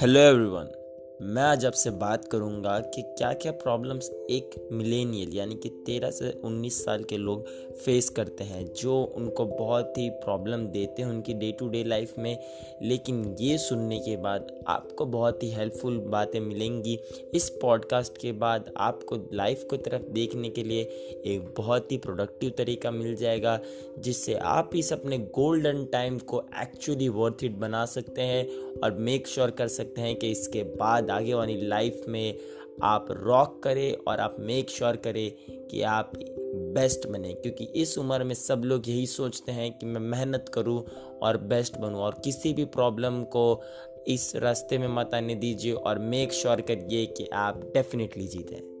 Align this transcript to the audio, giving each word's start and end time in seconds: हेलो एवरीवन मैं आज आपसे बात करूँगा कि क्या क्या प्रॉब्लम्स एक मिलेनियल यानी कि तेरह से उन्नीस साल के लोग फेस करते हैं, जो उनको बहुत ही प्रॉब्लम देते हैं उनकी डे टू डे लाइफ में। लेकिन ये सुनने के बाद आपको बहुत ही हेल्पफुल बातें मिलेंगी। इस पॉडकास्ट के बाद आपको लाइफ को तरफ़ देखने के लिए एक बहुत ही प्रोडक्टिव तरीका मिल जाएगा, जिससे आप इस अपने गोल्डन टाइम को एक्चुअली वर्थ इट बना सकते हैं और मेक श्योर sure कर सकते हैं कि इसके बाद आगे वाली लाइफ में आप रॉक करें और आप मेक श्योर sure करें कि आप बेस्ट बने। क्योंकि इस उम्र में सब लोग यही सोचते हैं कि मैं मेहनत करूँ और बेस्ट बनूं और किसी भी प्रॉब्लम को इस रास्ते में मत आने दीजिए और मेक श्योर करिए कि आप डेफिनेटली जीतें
हेलो 0.00 0.20
एवरीवन 0.20 0.68
मैं 1.22 1.42
आज 1.42 1.66
आपसे 1.66 1.90
बात 1.90 2.24
करूँगा 2.24 2.80
कि 2.80 3.02
क्या 3.02 3.32
क्या 3.32 3.52
प्रॉब्लम्स 3.52 4.10
एक 4.10 4.68
मिलेनियल 4.72 5.30
यानी 5.34 5.54
कि 5.54 5.68
तेरह 5.68 6.10
से 6.10 6.30
उन्नीस 6.44 6.84
साल 6.84 7.04
के 7.04 7.16
लोग 7.16 7.46
फेस 7.72 8.08
करते 8.08 8.44
हैं, 8.44 8.74
जो 8.74 9.02
उनको 9.02 9.44
बहुत 9.44 9.98
ही 9.98 10.10
प्रॉब्लम 10.10 10.66
देते 10.66 11.02
हैं 11.02 11.08
उनकी 11.08 11.34
डे 11.34 11.52
टू 11.52 11.68
डे 11.68 11.84
लाइफ 11.84 12.14
में। 12.18 12.38
लेकिन 12.82 13.36
ये 13.40 13.58
सुनने 13.58 13.98
के 13.98 14.16
बाद 14.16 14.55
आपको 14.66 15.06
बहुत 15.06 15.42
ही 15.42 15.50
हेल्पफुल 15.50 15.98
बातें 15.98 16.40
मिलेंगी। 16.40 17.00
इस 17.34 17.50
पॉडकास्ट 17.50 18.18
के 18.18 18.32
बाद 18.32 18.74
आपको 18.76 19.28
लाइफ 19.32 19.66
को 19.70 19.76
तरफ़ 19.76 20.02
देखने 20.02 20.48
के 20.48 20.62
लिए 20.62 20.82
एक 21.26 21.54
बहुत 21.56 21.92
ही 21.92 21.96
प्रोडक्टिव 21.96 22.50
तरीका 22.50 22.90
मिल 22.90 23.16
जाएगा, 23.16 23.60
जिससे 23.98 24.34
आप 24.34 24.70
इस 24.76 24.92
अपने 24.92 25.18
गोल्डन 25.18 25.84
टाइम 25.84 26.18
को 26.18 26.42
एक्चुअली 26.60 27.08
वर्थ 27.08 27.44
इट 27.44 27.52
बना 27.52 27.86
सकते 27.86 28.22
हैं 28.22 28.48
और 28.84 28.92
मेक 28.92 29.26
श्योर 29.26 29.46
sure 29.46 29.58
कर 29.58 29.68
सकते 29.68 30.00
हैं 30.00 30.16
कि 30.16 30.30
इसके 30.30 30.62
बाद 30.62 31.10
आगे 31.10 31.34
वाली 31.34 31.66
लाइफ 31.66 32.04
में 32.08 32.38
आप 32.82 33.06
रॉक 33.10 33.62
करें 33.62 33.96
और 34.08 34.20
आप 34.20 34.36
मेक 34.40 34.70
श्योर 34.70 34.90
sure 34.90 35.04
करें 35.04 35.32
कि 35.66 35.82
आप 35.82 36.12
बेस्ट 36.54 37.06
बने। 37.06 37.34
क्योंकि 37.34 37.64
इस 37.64 37.98
उम्र 37.98 38.24
में 38.24 38.34
सब 38.34 38.62
लोग 38.64 38.88
यही 38.88 39.06
सोचते 39.06 39.52
हैं 39.52 39.78
कि 39.78 39.86
मैं 39.86 40.00
मेहनत 40.00 40.50
करूँ 40.54 40.84
और 41.22 41.36
बेस्ट 41.36 41.76
बनूं 41.76 42.00
और 42.00 42.14
किसी 42.24 42.52
भी 42.52 42.64
प्रॉब्लम 42.64 43.24
को 43.24 43.62
इस 44.08 44.34
रास्ते 44.36 44.78
में 44.78 44.88
मत 44.88 45.10
आने 45.14 45.34
दीजिए 45.34 45.72
और 45.72 45.98
मेक 45.98 46.32
श्योर 46.32 46.60
करिए 46.60 47.04
कि 47.06 47.28
आप 47.34 47.60
डेफिनेटली 47.74 48.26
जीतें 48.26 48.75